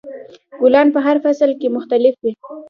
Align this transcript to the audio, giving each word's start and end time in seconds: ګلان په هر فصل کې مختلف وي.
ګلان 0.61 0.87
په 0.95 0.99
هر 1.05 1.17
فصل 1.23 1.51
کې 1.59 1.67
مختلف 1.77 2.15
وي. 2.23 2.31